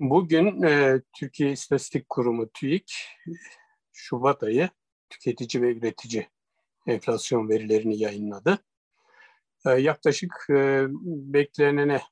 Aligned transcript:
Bugün 0.00 0.62
e, 0.62 1.02
Türkiye 1.12 1.52
İstatistik 1.52 2.08
Kurumu 2.08 2.48
TÜİK 2.48 2.92
Şubat 3.92 4.42
ayı 4.42 4.68
tüketici 5.10 5.62
ve 5.62 5.74
üretici 5.74 6.28
enflasyon 6.86 7.48
verilerini 7.48 7.98
yayınladı. 7.98 8.58
E, 9.66 9.70
yaklaşık 9.70 10.46
e, 10.50 10.86
beklenene 11.32 12.02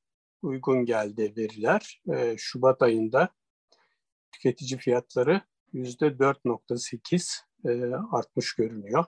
uygun 0.43 0.85
geldi 0.85 1.35
veriler. 1.37 2.03
E, 2.15 2.35
Şubat 2.39 2.83
ayında 2.83 3.29
tüketici 4.33 4.79
fiyatları 4.79 5.41
yüzde 5.73 6.07
4.8 6.07 7.41
e, 7.65 7.95
artmış 8.13 8.55
görünüyor. 8.55 9.05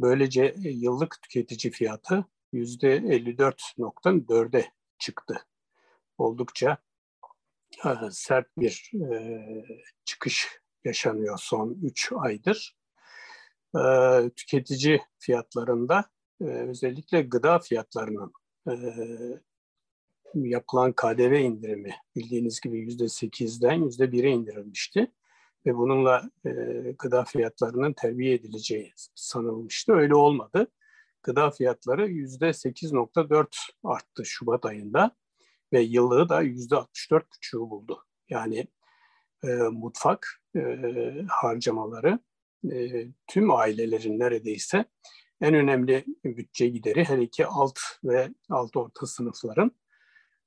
Böylece 0.00 0.44
e, 0.64 0.70
yıllık 0.70 1.22
tüketici 1.22 1.72
fiyatı 1.72 2.24
yüzde 2.52 2.96
54.4'e 2.96 4.72
çıktı. 4.98 5.46
Oldukça 6.18 6.78
sert 8.10 8.46
bir 8.58 8.90
e, 9.12 9.40
çıkış 10.04 10.48
yaşanıyor 10.84 11.38
son 11.38 11.78
3 11.82 12.12
aydır. 12.16 12.76
E, 13.76 13.82
tüketici 14.36 15.00
fiyatlarında 15.18 16.04
e, 16.40 16.44
özellikle 16.44 17.22
gıda 17.22 17.58
fiyatlarının 17.58 18.32
e, 18.68 18.74
yapılan 20.34 20.92
KDV 20.92 21.32
indirimi 21.32 21.94
bildiğiniz 22.16 22.60
gibi 22.60 22.78
%8'den 22.84 23.80
%1'e 23.80 24.30
indirilmişti. 24.30 25.12
Ve 25.66 25.76
bununla 25.76 26.30
e, 26.46 26.50
gıda 26.98 27.24
fiyatlarının 27.24 27.92
terbiye 27.92 28.34
edileceği 28.34 28.92
sanılmıştı. 29.14 29.92
Öyle 29.92 30.14
olmadı. 30.14 30.66
Gıda 31.22 31.50
fiyatları 31.50 32.08
%8.4 32.08 33.46
arttı 33.84 34.24
Şubat 34.24 34.66
ayında 34.66 35.16
ve 35.72 35.80
yıllığı 35.80 36.28
da 36.28 36.42
yüzde 36.42 36.74
64,5'u 36.74 37.70
buldu. 37.70 38.04
Yani 38.28 38.66
e, 39.44 39.48
mutfak 39.72 40.42
e, 40.56 40.60
harcamaları 41.28 42.18
e, 42.72 43.06
tüm 43.26 43.50
ailelerin 43.50 44.18
neredeyse 44.18 44.84
en 45.40 45.54
önemli 45.54 46.04
bütçe 46.24 46.68
gideri 46.68 47.04
her 47.04 47.18
iki 47.18 47.46
alt 47.46 47.78
ve 48.04 48.28
alt 48.50 48.76
orta 48.76 49.06
sınıfların 49.06 49.72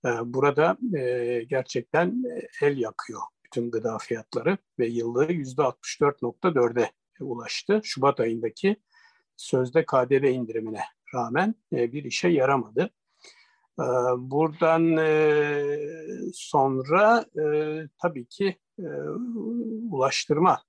e, 0.06 0.10
burada 0.10 0.78
e, 0.98 1.44
gerçekten 1.44 2.24
el 2.62 2.78
yakıyor 2.78 3.22
bütün 3.54 3.72
gıda 3.72 3.98
fiyatları 3.98 4.58
ve 4.80 4.88
yıllığı 4.88 5.32
yüzde 5.32 5.62
64.4'e 5.62 6.92
ulaştı. 7.20 7.82
Şubat 7.84 8.20
ayındaki 8.20 8.78
sözde 9.38 9.86
KDV 9.86 10.24
indirimine 10.24 10.82
rağmen 11.16 11.56
e, 11.74 11.92
bir 11.92 12.04
işe 12.04 12.28
yaramadı. 12.28 12.90
Ee, 13.80 13.84
buradan 14.18 14.98
e, 14.98 15.78
sonra 16.34 17.26
e, 17.42 17.44
tabii 18.02 18.26
ki 18.26 18.58
e, 18.80 18.88
ulaştırma 19.92 20.64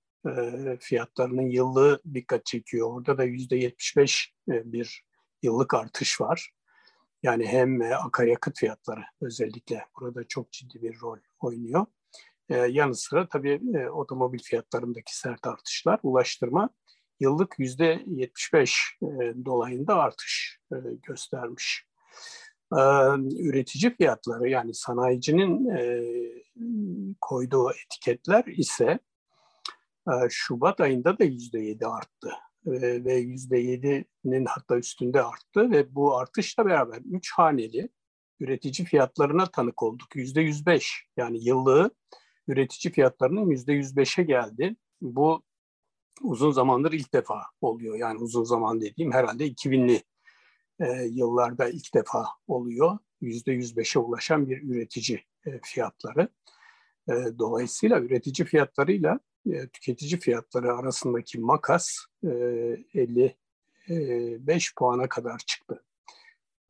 fiyatlarının 0.81 1.51
yıllığı 1.51 2.03
dikkat 2.15 2.47
çekiyor. 2.47 2.91
Orada 2.91 3.19
da 3.19 3.25
yüzde 3.25 3.57
75 3.57 4.35
bir 4.49 5.05
yıllık 5.43 5.75
artış 5.75 6.21
var. 6.21 6.51
Yani 7.23 7.47
hem 7.47 7.81
akaryakıt 8.07 8.59
fiyatları 8.59 9.01
özellikle 9.21 9.87
burada 10.01 10.25
çok 10.29 10.53
ciddi 10.53 10.83
bir 10.83 11.01
rol 11.01 11.19
oynuyor. 11.41 11.87
Yanı 12.49 12.95
sıra 12.95 13.29
tabii 13.29 13.61
otomobil 13.91 14.39
fiyatlarındaki 14.39 15.19
sert 15.19 15.47
artışlar, 15.47 16.01
ulaştırma 16.03 16.71
yıllık 17.21 17.55
yüzde 17.59 18.03
75 18.07 18.99
dolayında 19.45 19.97
artış 19.97 20.61
göstermiş. 21.03 21.87
Üretici 23.39 23.97
fiyatları 23.97 24.49
yani 24.49 24.75
sanayicinin 24.75 25.69
koyduğu 27.21 27.71
etiketler 27.85 28.45
ise 28.45 28.99
Şubat 30.29 30.81
ayında 30.81 31.19
da 31.19 31.25
yüzde 31.25 31.61
yedi 31.61 31.87
arttı 31.87 32.31
ve 33.05 33.15
yüzde 33.15 33.59
yedinin 33.59 34.45
hatta 34.45 34.77
üstünde 34.77 35.23
arttı 35.23 35.71
ve 35.71 35.95
bu 35.95 36.17
artışla 36.17 36.67
beraber 36.67 36.99
üç 37.11 37.33
haneli 37.33 37.89
üretici 38.41 38.87
fiyatlarına 38.87 39.47
tanık 39.47 39.83
olduk. 39.83 40.17
Yüzde 40.17 40.41
yüz 40.41 40.67
beş 40.67 41.07
yani 41.17 41.45
yıllığı 41.45 41.91
üretici 42.49 42.93
fiyatlarının 42.93 43.51
yüzde 43.51 43.73
yüz 43.73 43.97
beşe 43.97 44.23
geldi. 44.23 44.77
Bu 45.01 45.43
uzun 46.23 46.51
zamandır 46.51 46.93
ilk 46.93 47.13
defa 47.13 47.43
oluyor. 47.61 47.97
Yani 47.97 48.19
uzun 48.19 48.45
zaman 48.45 48.81
dediğim 48.81 49.13
herhalde 49.13 49.49
2000'li 49.49 50.03
e, 50.81 51.03
yıllarda 51.05 51.69
ilk 51.69 51.95
defa 51.95 52.27
oluyor. 52.49 52.99
Yüzde 53.21 53.53
yüz 53.53 53.77
beşe 53.77 53.99
ulaşan 53.99 54.51
bir 54.51 54.63
üretici 54.63 55.25
e, 55.47 55.61
fiyatları. 55.63 56.29
E, 57.09 57.13
dolayısıyla 57.39 58.01
üretici 58.01 58.47
fiyatlarıyla 58.47 59.21
e, 59.47 59.69
tüketici 59.69 60.21
fiyatları 60.21 60.73
arasındaki 60.73 61.41
makas 61.41 61.99
e, 62.25 62.29
55 62.95 64.75
puana 64.75 65.09
kadar 65.09 65.39
çıktı. 65.39 65.85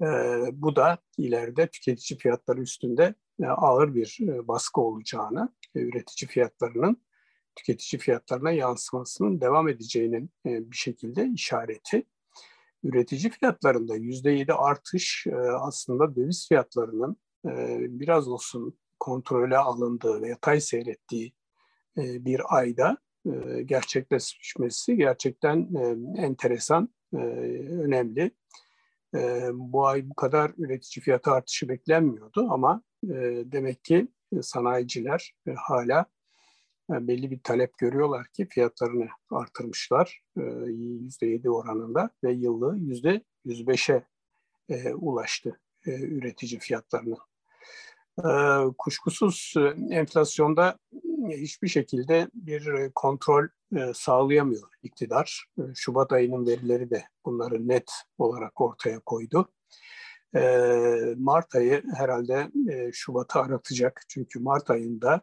E, 0.01 0.07
bu 0.53 0.77
da 0.77 0.99
ileride 1.19 1.67
tüketici 1.67 2.19
fiyatları 2.19 2.61
üstünde 2.61 3.15
e, 3.43 3.47
ağır 3.47 3.95
bir 3.95 4.19
e, 4.21 4.49
baskı 4.49 4.81
olacağını, 4.81 5.49
e, 5.75 5.81
üretici 5.81 6.29
fiyatlarının 6.29 7.03
tüketici 7.57 8.01
fiyatlarına 8.01 8.51
yansımasının 8.51 9.41
devam 9.41 9.69
edeceğinin 9.69 10.31
e, 10.47 10.71
bir 10.71 10.77
şekilde 10.77 11.27
işareti 11.27 12.07
üretici 12.85 13.31
fiyatlarında 13.31 13.97
yüzde 13.97 14.31
yedi 14.31 14.53
artış 14.53 15.27
e, 15.27 15.37
aslında 15.37 16.17
döviz 16.17 16.49
fiyatlarının 16.49 17.17
e, 17.47 17.79
biraz 17.81 18.29
olsun 18.29 18.79
kontrole 19.01 19.59
alındığı 19.59 20.23
ve 20.23 20.29
yatay 20.29 20.61
seyrettiği 20.61 21.33
e, 21.99 22.25
bir 22.25 22.41
ayda 22.57 22.99
e, 23.27 23.63
gerçekleşmesi 23.63 24.97
gerçekten 24.97 25.69
e, 25.75 25.97
enteresan, 26.23 26.89
e, 27.15 27.19
önemli. 27.69 28.31
E, 29.15 29.49
bu 29.53 29.87
ay 29.87 30.11
bu 30.11 30.15
kadar 30.15 30.53
üretici 30.59 31.03
fiyatı 31.03 31.31
artışı 31.31 31.69
beklenmiyordu 31.69 32.47
ama 32.51 32.83
e, 33.05 33.45
demek 33.45 33.85
ki 33.85 34.09
sanayiciler 34.43 35.35
e, 35.47 35.53
hala 35.53 36.07
belli 36.91 37.31
bir 37.31 37.41
talep 37.43 37.79
görüyorlar 37.79 38.27
ki 38.27 38.49
fiyatlarını 38.51 39.09
artırmışlar 39.31 40.23
%7 40.37 41.49
oranında 41.49 42.11
ve 42.25 42.33
yıllığı 42.33 42.79
%105'e 43.47 44.05
ulaştı 44.95 45.61
üretici 45.87 46.59
fiyatlarının. 46.59 47.19
Kuşkusuz 48.79 49.55
enflasyonda 49.91 50.79
hiçbir 51.29 51.69
şekilde 51.69 52.29
bir 52.35 52.91
kontrol 52.95 53.47
sağlayamıyor 53.95 54.69
iktidar. 54.83 55.47
Şubat 55.75 56.13
ayının 56.13 56.47
verileri 56.47 56.91
de 56.91 57.05
bunları 57.25 57.69
net 57.69 57.91
olarak 58.19 58.61
ortaya 58.61 59.01
koydu. 59.01 59.49
Mart 61.17 61.55
ayı 61.55 61.83
herhalde 61.97 62.51
Şubat'ı 62.93 63.39
aratacak. 63.39 64.03
Çünkü 64.09 64.41
Mart 64.41 64.71
ayında 64.71 65.21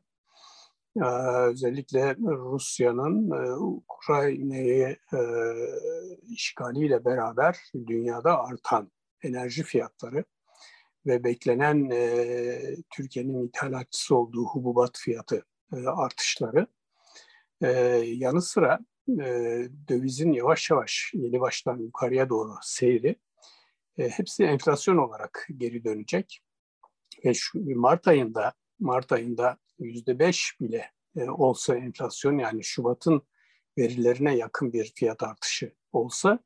özellikle 0.96 2.16
Rusya'nın 2.16 3.32
Ukrayna'yı 3.78 4.98
işgaliyle 6.22 7.06
beraber 7.06 7.58
dünyada 7.88 8.44
artan 8.44 8.92
enerji 9.24 9.64
fiyatları 9.64 10.24
ve 11.06 11.24
beklenen 11.24 11.90
Türkiye'nin 12.90 13.48
ithalatçısı 13.48 14.16
olduğu 14.16 14.46
hububat 14.46 14.98
fiyatı 14.98 15.46
artışları 15.86 16.68
yanı 18.06 18.42
sıra 18.42 18.80
dövizin 19.90 20.32
yavaş 20.32 20.70
yavaş 20.70 21.12
yeni 21.14 21.40
baştan 21.40 21.78
yukarıya 21.78 22.30
doğru 22.30 22.54
seyri 22.62 23.16
hepsi 23.98 24.44
enflasyon 24.44 24.98
olarak 24.98 25.48
geri 25.58 25.84
dönecek. 25.84 26.42
Ve 27.26 27.34
şu 27.34 27.60
Mart 27.76 28.08
ayında 28.08 28.54
Mart 28.80 29.12
ayında 29.12 29.58
yüzde 29.86 30.20
beş 30.20 30.58
bile 30.62 30.92
e, 31.16 31.30
olsa 31.30 31.76
enflasyon 31.76 32.38
yani 32.38 32.64
Şubat'ın 32.64 33.22
verilerine 33.78 34.38
yakın 34.38 34.74
bir 34.74 34.94
fiyat 34.96 35.24
artışı 35.24 35.76
olsa 35.92 36.40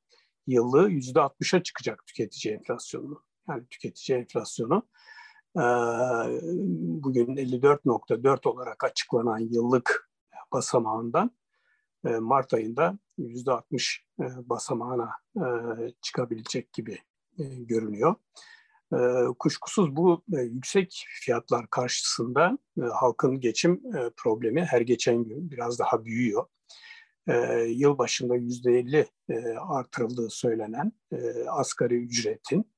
yıllığı 0.47 0.89
yüzde 0.89 1.21
altmışa 1.21 1.63
çıkacak 1.63 2.05
tüketici 2.05 2.53
enflasyonu. 2.53 3.23
Yani 3.49 3.67
tüketici 3.67 4.19
enflasyonu 4.19 4.87
e, 5.55 5.63
bugün 7.03 7.35
54.4 7.35 8.49
olarak 8.49 8.83
açıklanan 8.83 9.39
yıllık 9.39 10.09
basamağından 10.53 11.31
e, 12.05 12.09
Mart 12.09 12.53
ayında 12.53 12.99
yüzde 13.17 13.51
60 13.51 14.05
basamağına 14.19 15.11
çıkabilecek 16.01 16.73
gibi 16.73 16.97
görünüyor. 17.57 18.15
Kuşkusuz 19.39 19.95
bu 19.95 20.23
e, 20.37 20.41
yüksek 20.41 21.05
fiyatlar 21.21 21.69
karşısında 21.69 22.57
e, 22.77 22.81
halkın 22.81 23.39
geçim 23.39 23.73
e, 23.73 24.09
problemi 24.17 24.65
her 24.65 24.81
geçen 24.81 25.23
gün 25.23 25.51
biraz 25.51 25.79
daha 25.79 26.05
büyüyor. 26.05 26.45
Yıl 27.67 27.97
başında 27.97 28.35
yüzde 28.35 28.79
elli 28.79 29.07
artırıldığı 29.69 30.29
söylenen 30.29 30.91
asgari 31.47 31.95
ücretin 31.95 32.75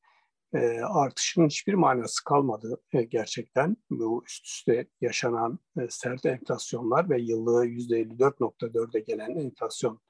e, 0.54 0.82
artışın 0.82 1.46
hiçbir 1.46 1.74
manası 1.74 2.24
kalmadı 2.24 2.82
e, 2.94 3.04
gerçekten. 3.04 3.78
Bu 3.90 4.24
üst 4.28 4.46
üste 4.46 4.88
yaşanan 5.02 5.60
e, 5.80 5.88
sert 5.90 6.26
enflasyonlar 6.26 7.10
ve 7.10 7.22
yıllığı 7.22 7.66
%54.4'e 7.66 9.00
gelen 9.00 9.36
enflasyon 9.36 10.02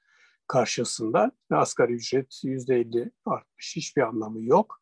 karşısında 0.48 1.32
asgari 1.52 1.94
ücret 1.94 2.44
%50 2.44 3.12
artmış. 3.26 3.74
Hiçbir 3.76 4.02
anlamı 4.02 4.44
yok. 4.44 4.82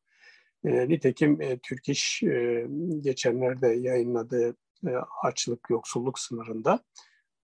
E, 0.66 0.90
nitekim 0.90 1.42
e, 1.42 1.58
Türk 1.58 1.90
İş 1.90 2.24
e, 2.24 2.68
geçenlerde 3.02 3.68
yayınladığı 3.68 4.56
e, 4.88 4.92
açlık 5.24 5.70
yoksulluk 5.70 6.20
sınırında 6.20 6.84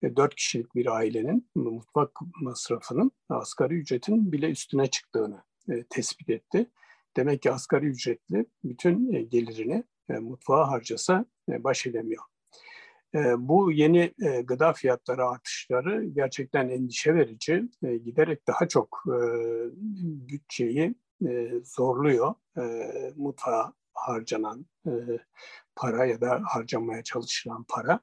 e, 0.03 0.15
4 0.15 0.35
kişilik 0.35 0.75
bir 0.75 0.95
ailenin 0.95 1.49
mutfak 1.55 2.11
masrafının 2.41 3.11
asgari 3.29 3.73
ücretin 3.73 4.31
bile 4.31 4.49
üstüne 4.49 4.87
çıktığını 4.87 5.43
e, 5.69 5.83
tespit 5.83 6.29
etti. 6.29 6.65
Demek 7.17 7.41
ki 7.41 7.51
asgari 7.51 7.85
ücretli 7.85 8.45
bütün 8.63 9.29
gelirini 9.29 9.83
mutfağa 10.09 10.71
harcasa 10.71 11.25
baş 11.49 11.87
edemiyor. 11.87 12.23
Bu 13.37 13.71
yeni 13.71 14.13
gıda 14.43 14.73
fiyatları 14.73 15.25
artışları 15.25 16.05
gerçekten 16.05 16.69
endişe 16.69 17.15
verici. 17.15 17.63
Giderek 17.81 18.47
daha 18.47 18.67
çok 18.67 19.03
bütçeyi 20.27 20.95
zorluyor. 21.63 22.33
Mutfağa 23.15 23.73
harcanan 23.93 24.65
para 25.75 26.05
ya 26.05 26.21
da 26.21 26.41
harcamaya 26.45 27.03
çalışılan 27.03 27.65
para. 27.67 27.99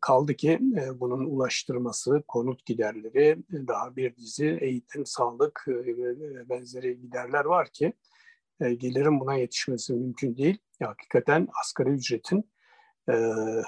Kaldı 0.00 0.34
ki 0.34 0.58
bunun 0.94 1.24
ulaştırması, 1.24 2.22
konut 2.28 2.66
giderleri, 2.66 3.38
daha 3.68 3.96
bir 3.96 4.16
dizi 4.16 4.58
eğitim, 4.60 5.06
sağlık 5.06 5.64
ve 5.68 6.48
benzeri 6.48 7.00
giderler 7.00 7.44
var 7.44 7.68
ki 7.68 7.92
e, 8.60 8.74
gelirin 8.74 9.20
buna 9.20 9.34
yetişmesi 9.34 9.92
mümkün 9.92 10.36
değil. 10.36 10.58
Ya, 10.80 10.88
hakikaten 10.88 11.48
asgari 11.60 11.90
ücretin 11.90 12.50
e, 13.08 13.12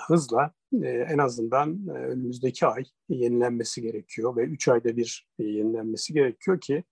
hızla 0.07 0.53
e, 0.83 0.89
en 0.89 1.19
azından 1.19 1.87
e, 1.89 1.91
önümüzdeki 1.91 2.67
ay 2.67 2.85
yenilenmesi 3.09 3.83
gerekiyor 3.83 4.37
ve 4.37 4.45
üç 4.45 4.69
ayda 4.69 4.97
bir 4.97 5.29
e, 5.39 5.45
yenilenmesi 5.45 6.13
gerekiyor 6.13 6.61
ki 6.61 6.85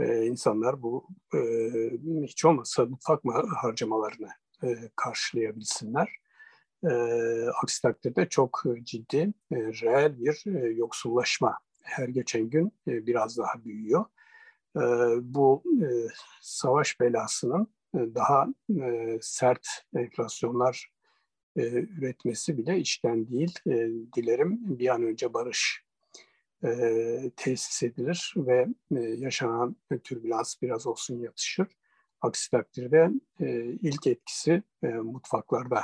e, 0.00 0.26
insanlar 0.26 0.82
bu 0.82 1.06
e, 1.34 1.38
hiç 2.22 2.44
olmazsa 2.44 2.86
mutfak 2.86 3.22
harcamalarını 3.62 4.28
e, 4.62 4.90
karşılayabilsinler. 4.96 6.08
E, 6.84 6.92
aksi 7.62 7.82
takdirde 7.82 8.28
çok 8.28 8.62
ciddi, 8.82 9.32
e, 9.52 9.56
reel 9.56 10.20
bir 10.20 10.44
e, 10.46 10.68
yoksullaşma 10.68 11.58
her 11.82 12.08
geçen 12.08 12.50
gün 12.50 12.72
e, 12.88 13.06
biraz 13.06 13.38
daha 13.38 13.64
büyüyor. 13.64 14.04
Ee, 14.76 14.80
bu 15.22 15.62
e, 15.82 15.88
savaş 16.40 17.00
belasının 17.00 17.66
e, 17.94 17.98
daha 18.14 18.46
e, 18.80 19.18
sert 19.20 19.66
enflasyonlar 19.96 20.88
üretmesi 21.56 22.58
bile 22.58 22.78
içten 22.78 23.28
değil. 23.28 23.54
Dilerim 24.16 24.58
bir 24.78 24.88
an 24.88 25.02
önce 25.02 25.34
barış 25.34 25.84
tesis 27.36 27.82
edilir 27.82 28.34
ve 28.36 28.66
yaşanan 29.16 29.76
türbülans 30.04 30.62
biraz 30.62 30.86
olsun 30.86 31.20
yatışır. 31.20 31.66
Aksi 32.20 32.50
takdirde 32.50 33.10
ilk 33.82 34.06
etkisi 34.06 34.62
mutfaklarda 34.82 35.82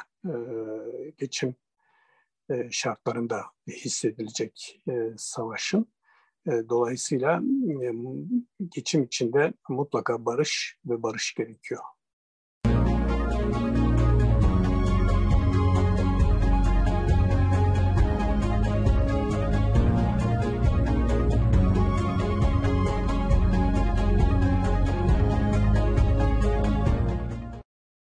geçim 1.18 1.54
şartlarında 2.70 3.44
hissedilecek 3.68 4.82
savaşın. 5.16 5.88
E, 6.46 6.50
dolayısıyla 6.68 7.42
e, 7.82 7.92
geçim 8.70 9.02
içinde 9.02 9.52
mutlaka 9.68 10.24
barış 10.24 10.78
ve 10.86 11.02
barış 11.02 11.34
gerekiyor. 11.34 11.82